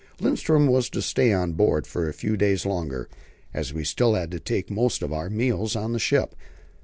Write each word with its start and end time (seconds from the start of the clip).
Lindström 0.19 0.67
was 0.67 0.89
to 0.89 0.99
stay 1.03 1.31
on 1.31 1.53
board 1.53 1.85
for 1.85 2.09
a 2.09 2.13
few 2.13 2.35
days 2.35 2.65
longer, 2.65 3.07
as 3.53 3.71
we 3.71 3.83
still 3.83 4.15
had 4.15 4.31
to 4.31 4.39
take 4.39 4.71
most 4.71 5.03
of 5.03 5.13
our 5.13 5.29
meals 5.29 5.75
on 5.75 5.91
the 5.91 5.99
ship. 5.99 6.35